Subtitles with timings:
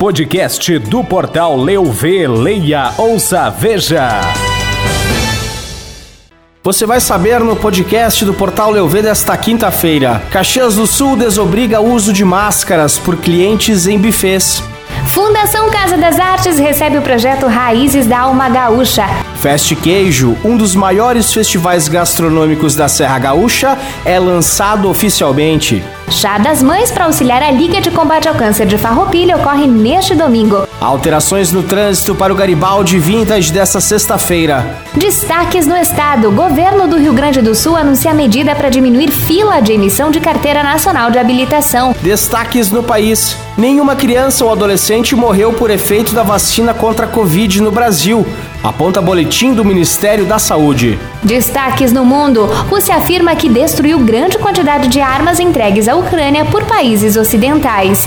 [0.00, 4.22] podcast do portal Leu Vê, Leia, Ouça, Veja.
[6.62, 10.22] Você vai saber no podcast do Portal Leuve desta quinta-feira.
[10.30, 14.62] Caxias do Sul desobriga o uso de máscaras por clientes em bufês.
[15.06, 19.04] Fundação Casa das Artes recebe o projeto Raízes da Alma Gaúcha.
[19.40, 25.82] Fest Queijo, um dos maiores festivais gastronômicos da Serra Gaúcha, é lançado oficialmente.
[26.10, 30.14] Chá das Mães para auxiliar a Liga de Combate ao Câncer de Farroupilha ocorre neste
[30.14, 30.66] domingo.
[30.80, 34.76] Alterações no trânsito para o Garibaldi Vintage desta sexta-feira.
[34.94, 36.30] Destaques no estado.
[36.32, 40.62] Governo do Rio Grande do Sul anuncia medida para diminuir fila de emissão de carteira
[40.62, 41.94] nacional de habilitação.
[42.02, 43.36] Destaques no país.
[43.56, 48.26] Nenhuma criança ou adolescente morreu por efeito da vacina contra a Covid no Brasil.
[48.62, 50.98] Aponta boletim do Ministério da Saúde.
[51.22, 52.44] Destaques no mundo.
[52.68, 58.06] Rússia afirma que destruiu grande quantidade de armas entregues à Ucrânia por países ocidentais.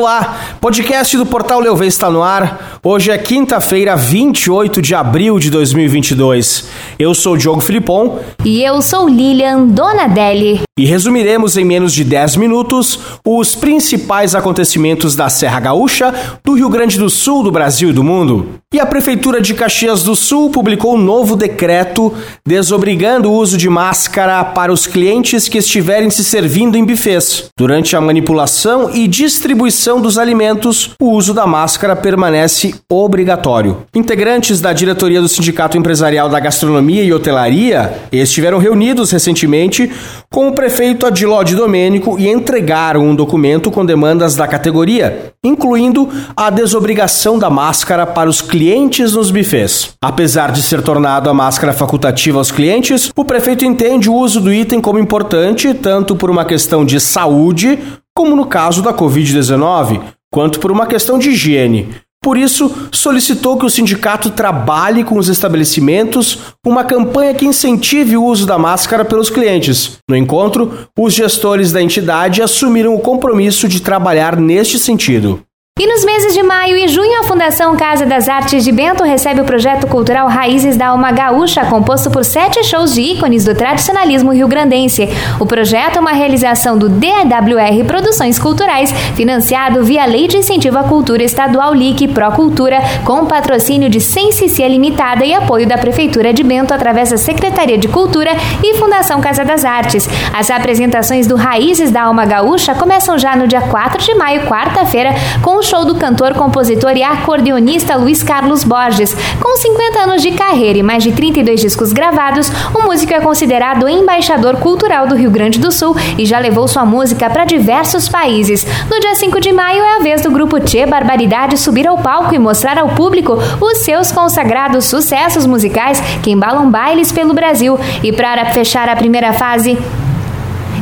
[0.00, 2.78] Olá, podcast do Portal Leuve está no ar.
[2.84, 6.68] Hoje é quinta-feira, 28 de abril de 2022.
[6.96, 8.20] Eu sou o Diogo Filipon.
[8.44, 10.60] E eu sou Lilian Donadelli.
[10.78, 16.68] E resumiremos em menos de 10 minutos os principais acontecimentos da Serra Gaúcha, do Rio
[16.68, 18.60] Grande do Sul, do Brasil e do mundo.
[18.72, 22.14] E a Prefeitura de Caxias do Sul publicou um novo decreto
[22.46, 27.46] desobrigando o uso de máscara para os clientes que estiverem se servindo em bufês.
[27.58, 33.84] Durante a manipulação e distribuição dos alimentos, o uso da máscara permanece obrigatório.
[33.94, 39.90] Integrantes da diretoria do Sindicato Empresarial da Gastronomia e Hotelaria estiveram reunidos recentemente
[40.30, 46.08] com o prefeito Adiló de Domênico e entregaram um documento com demandas da categoria, incluindo
[46.36, 49.94] a desobrigação da máscara para os clientes clientes nos bufês.
[50.02, 54.52] Apesar de ser tornado a máscara facultativa aos clientes, o prefeito entende o uso do
[54.52, 57.78] item como importante tanto por uma questão de saúde,
[58.18, 61.94] como no caso da Covid-19, quanto por uma questão de higiene.
[62.20, 66.36] Por isso, solicitou que o sindicato trabalhe com os estabelecimentos
[66.66, 69.98] uma campanha que incentive o uso da máscara pelos clientes.
[70.10, 75.44] No encontro, os gestores da entidade assumiram o compromisso de trabalhar neste sentido.
[75.78, 79.40] E nos meses de maio e junho, a Fundação Casa das Artes de Bento recebe
[79.40, 84.32] o projeto cultural Raízes da Alma Gaúcha, composto por sete shows de ícones do tradicionalismo
[84.32, 85.08] rio-grandense.
[85.38, 90.82] O projeto é uma realização do DWR Produções Culturais, financiado via Lei de Incentivo à
[90.82, 96.74] Cultura Estadual LIC Procultura, com patrocínio de Sensicia Limitada e apoio da Prefeitura de Bento
[96.74, 98.32] através da Secretaria de Cultura
[98.64, 100.08] e Fundação Casa das Artes.
[100.36, 105.14] As apresentações do Raízes da Alma Gaúcha começam já no dia 4 de maio, quarta-feira,
[105.40, 109.14] com o show do cantor, compositor e acordeonista Luiz Carlos Borges.
[109.38, 113.86] Com 50 anos de carreira e mais de 32 discos gravados, o músico é considerado
[113.86, 118.66] embaixador cultural do Rio Grande do Sul e já levou sua música para diversos países.
[118.88, 122.34] No dia 5 de maio é a vez do grupo Tchê Barbaridade subir ao palco
[122.34, 127.78] e mostrar ao público os seus consagrados sucessos musicais que embalam bailes pelo Brasil.
[128.02, 129.76] E para fechar a primeira fase,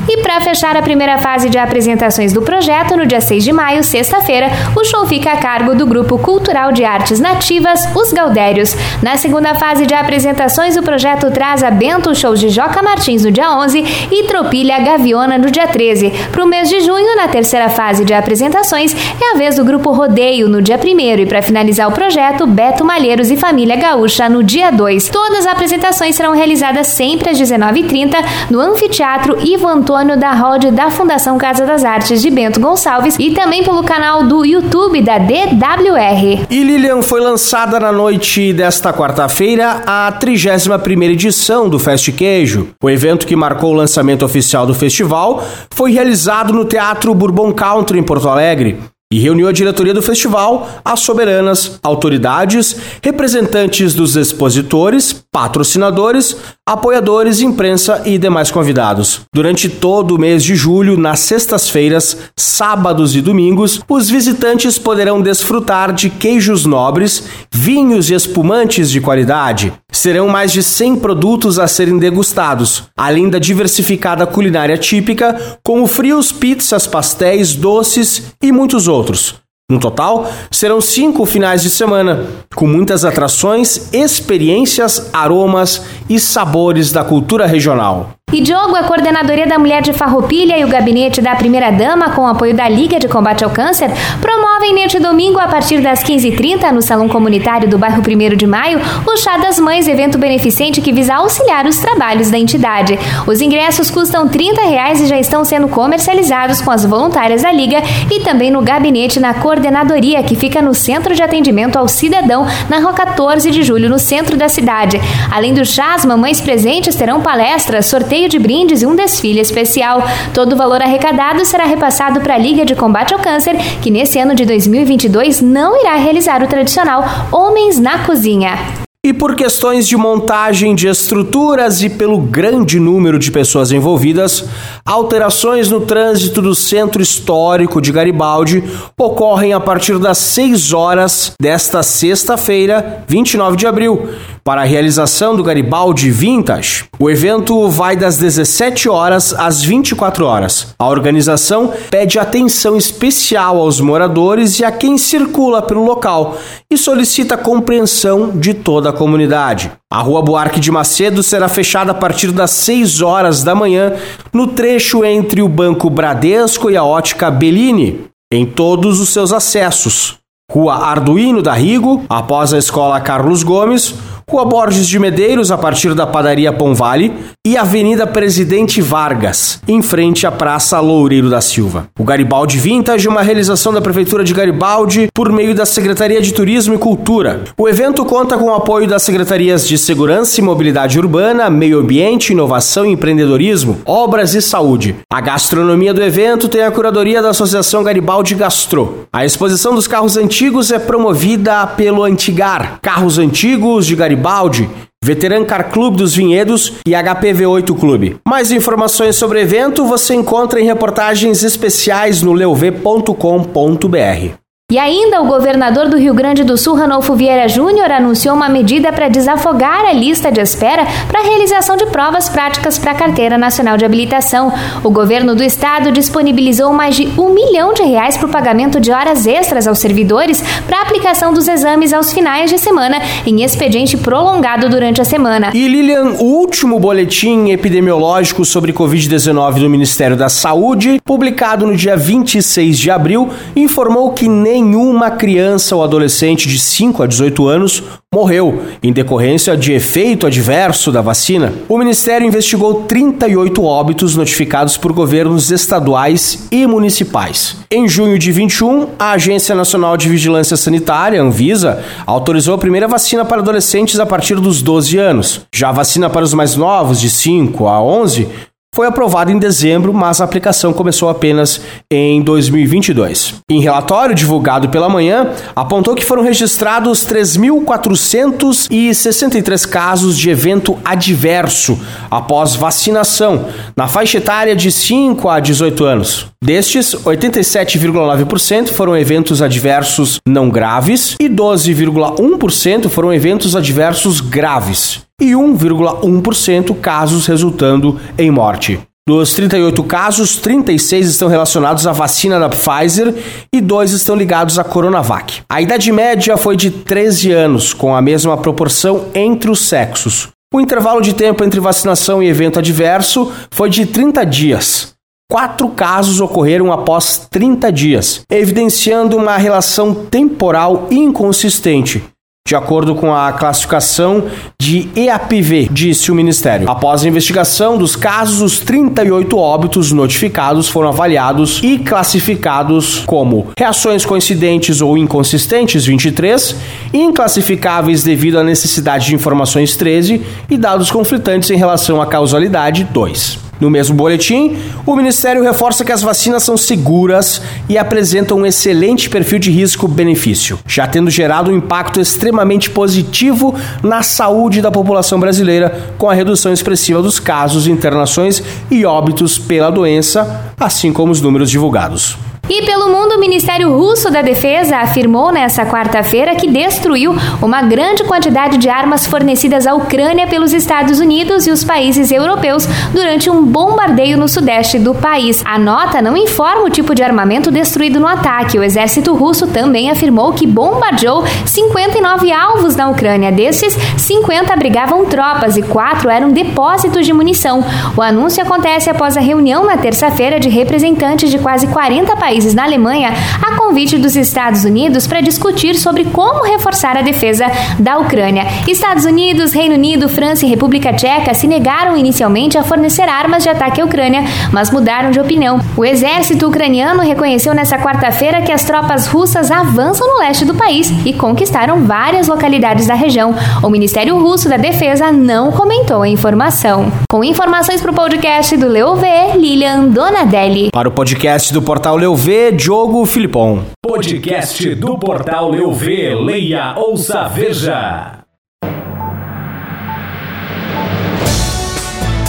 [0.08, 3.82] e para fechar a primeira fase de apresentações do projeto, no dia 6 de maio,
[3.82, 8.76] sexta-feira, o show fica a cargo do Grupo Cultural de Artes Nativas, Os Galdérios.
[9.02, 13.32] Na segunda fase de apresentações, o projeto traz a Bento shows de Joca Martins no
[13.32, 16.12] dia 11 e Tropilha Gaviona no dia 13.
[16.30, 19.90] Para o mês de junho, na terceira fase de apresentações, é a vez do Grupo
[19.90, 24.44] Rodeio no dia 1 e para finalizar o projeto, Beto Malheiros e Família Gaúcha no
[24.44, 25.08] dia 2.
[25.08, 28.14] Todas as apresentações serão realizadas sempre às 19h30
[28.50, 33.30] no Anfiteatro Ivo Antônio Da Rode da Fundação Casa das Artes de Bento Gonçalves e
[33.30, 36.46] também pelo canal do YouTube da DWR.
[36.50, 42.68] E Lilian foi lançada na noite desta quarta-feira a 31ª edição do Fest Queijo.
[42.82, 47.98] O evento que marcou o lançamento oficial do festival foi realizado no Teatro Bourbon Country
[47.98, 48.78] em Porto Alegre
[49.12, 56.34] e reuniu a diretoria do festival, as soberanas, autoridades, representantes dos expositores, patrocinadores,
[56.66, 59.20] apoiadores, imprensa e demais convidados.
[59.34, 65.92] Durante todo o mês de julho, nas sextas-feiras, sábados e domingos, os visitantes poderão desfrutar
[65.92, 69.74] de queijos nobres, vinhos e espumantes de qualidade.
[69.92, 76.32] Serão mais de 100 produtos a serem degustados, além da diversificada culinária típica, como frios,
[76.32, 79.34] pizzas, pastéis, doces e muitos outros.
[79.68, 82.24] No total, serão cinco finais de semana,
[82.54, 88.10] com muitas atrações, experiências, aromas e sabores da cultura regional.
[88.36, 92.26] E Diogo, a Coordenadoria da Mulher de Farroupilha e o Gabinete da Primeira Dama, com
[92.26, 93.90] apoio da Liga de Combate ao Câncer,
[94.20, 98.78] promovem neste domingo, a partir das 15h30, no Salão Comunitário do bairro 1 de Maio,
[99.06, 102.98] o Chá das Mães, evento beneficente que visa auxiliar os trabalhos da entidade.
[103.26, 107.78] Os ingressos custam 30 reais e já estão sendo comercializados com as voluntárias da Liga
[108.10, 112.80] e também no gabinete na coordenadoria, que fica no Centro de Atendimento ao Cidadão, na
[112.80, 115.00] Rua 14 de Julho, no centro da cidade.
[115.32, 117.86] Além do chá, as mamães presentes terão palestras,
[118.26, 120.02] sorteio de brindes e um desfile especial.
[120.34, 124.18] Todo o valor arrecadado será repassado para a Liga de Combate ao Câncer, que nesse
[124.18, 128.58] ano de 2022 não irá realizar o tradicional Homens na Cozinha.
[129.04, 134.44] E por questões de montagem de estruturas e pelo grande número de pessoas envolvidas,
[134.84, 138.64] alterações no trânsito do centro histórico de Garibaldi
[138.98, 144.08] ocorrem a partir das 6 horas desta sexta-feira, 29 de abril,
[144.46, 146.84] para a realização do Garibaldi Vintage.
[147.00, 150.68] O evento vai das 17 horas às 24 horas.
[150.78, 156.38] A organização pede atenção especial aos moradores e a quem circula pelo local
[156.70, 159.72] e solicita compreensão de toda a comunidade.
[159.92, 163.94] A Rua Buarque de Macedo será fechada a partir das 6 horas da manhã
[164.32, 170.18] no trecho entre o Banco Bradesco e a Ótica Bellini, em todos os seus acessos.
[170.52, 173.96] Rua Arduino da Rigo, após a Escola Carlos Gomes,
[174.28, 177.12] Rua Borges de Medeiros, a partir da padaria Pão Vale,
[177.46, 181.86] e Avenida Presidente Vargas, em frente à Praça Loureiro da Silva.
[181.96, 186.34] O Garibaldi Vintage é uma realização da Prefeitura de Garibaldi por meio da Secretaria de
[186.34, 187.44] Turismo e Cultura.
[187.56, 192.32] O evento conta com o apoio das Secretarias de Segurança e Mobilidade Urbana, Meio Ambiente,
[192.32, 194.96] Inovação e Empreendedorismo, Obras e Saúde.
[195.08, 199.06] A gastronomia do evento tem a curadoria da Associação Garibaldi Gastro.
[199.12, 204.68] A exposição dos carros antigos é promovida pelo Antigar, Carros Antigos de Garibaldi Garibaldi,
[205.04, 208.16] Veteran Car Club dos Vinhedos e HPV8 Clube.
[208.26, 214.45] Mais informações sobre o evento você encontra em reportagens especiais no leuv.com.br.
[214.68, 218.92] E ainda o governador do Rio Grande do Sul, Ranolfo Vieira Júnior, anunciou uma medida
[218.92, 223.38] para desafogar a lista de espera para a realização de provas práticas para a Carteira
[223.38, 224.52] Nacional de Habilitação.
[224.82, 228.90] O governo do estado disponibilizou mais de um milhão de reais para o pagamento de
[228.90, 233.96] horas extras aos servidores para a aplicação dos exames aos finais de semana em expediente
[233.96, 235.52] prolongado durante a semana.
[235.54, 241.96] E Lilian, o último boletim epidemiológico sobre Covid-19 do Ministério da Saúde, publicado no dia
[241.96, 247.82] 26 de abril, informou que nem nenhuma criança ou adolescente de 5 a 18 anos
[248.14, 251.52] morreu em decorrência de efeito adverso da vacina.
[251.68, 257.58] O Ministério investigou 38 óbitos notificados por governos estaduais e municipais.
[257.70, 263.24] Em junho de 21, a Agência Nacional de Vigilância Sanitária, Anvisa, autorizou a primeira vacina
[263.24, 265.42] para adolescentes a partir dos 12 anos.
[265.54, 268.28] Já a vacina para os mais novos, de 5 a 11,
[268.76, 273.36] foi aprovado em dezembro, mas a aplicação começou apenas em 2022.
[273.50, 281.80] Em relatório divulgado pela manhã, apontou que foram registrados 3.463 casos de evento adverso
[282.10, 286.26] após vacinação, na faixa etária de 5 a 18 anos.
[286.44, 296.78] Destes, 87,9% foram eventos adversos não graves e 12,1% foram eventos adversos graves e 1,1%
[296.80, 298.78] casos resultando em morte.
[299.08, 303.14] Dos 38 casos, 36 estão relacionados à vacina da Pfizer
[303.54, 305.42] e dois estão ligados à Coronavac.
[305.48, 310.28] A idade média foi de 13 anos, com a mesma proporção entre os sexos.
[310.52, 314.94] O intervalo de tempo entre vacinação e evento adverso foi de 30 dias.
[315.30, 322.02] Quatro casos ocorreram após 30 dias, evidenciando uma relação temporal inconsistente
[322.46, 324.24] de acordo com a classificação
[324.58, 326.70] de EAPV, disse o Ministério.
[326.70, 334.06] Após a investigação dos casos, os 38 óbitos notificados foram avaliados e classificados como reações
[334.06, 336.54] coincidentes ou inconsistentes, 23,
[336.94, 343.45] inclassificáveis devido à necessidade de informações, 13, e dados conflitantes em relação à causalidade, 2.
[343.60, 349.08] No mesmo boletim, o Ministério reforça que as vacinas são seguras e apresentam um excelente
[349.08, 355.94] perfil de risco-benefício, já tendo gerado um impacto extremamente positivo na saúde da população brasileira,
[355.96, 361.50] com a redução expressiva dos casos, internações e óbitos pela doença, assim como os números
[361.50, 362.25] divulgados.
[362.48, 367.12] E pelo mundo, o Ministério Russo da Defesa afirmou nesta quarta-feira que destruiu
[367.42, 372.64] uma grande quantidade de armas fornecidas à Ucrânia pelos Estados Unidos e os países europeus
[372.92, 375.42] durante um bombardeio no sudeste do país.
[375.44, 378.58] A nota não informa o tipo de armamento destruído no ataque.
[378.58, 383.32] O exército russo também afirmou que bombardeou 59 alvos na Ucrânia.
[383.32, 387.64] Desses, 50 abrigavam tropas e quatro eram depósitos de munição.
[387.96, 392.54] O anúncio acontece após a reunião na terça-feira de representantes de quase 40 países países
[392.54, 397.46] na Alemanha a convite dos Estados Unidos para discutir sobre como reforçar a defesa
[397.78, 398.44] da Ucrânia.
[398.68, 403.48] Estados Unidos, Reino Unido, França e República Tcheca se negaram inicialmente a fornecer armas de
[403.48, 405.58] ataque à Ucrânia, mas mudaram de opinião.
[405.76, 410.92] O exército ucraniano reconheceu nesta quarta-feira que as tropas russas avançam no leste do país
[411.06, 413.34] e conquistaram várias localidades da região.
[413.62, 416.92] O Ministério Russo da Defesa não comentou a informação.
[417.10, 420.70] Com informações para o podcast do Leo V, Lilian Donadelli.
[420.70, 423.62] Para o podcast do portal Leo V, Diogo Filipon.
[423.80, 428.24] Podcast do portal Eu V, leia, ouça, veja.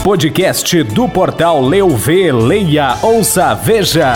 [0.03, 4.13] Podcast do portal Leu V, leia, ouça, veja.